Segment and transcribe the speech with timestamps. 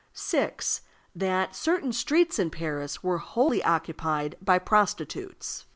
[0.13, 0.81] (6.)
[1.15, 5.67] That certain streets in Paris were wholly occupied by prostitutes.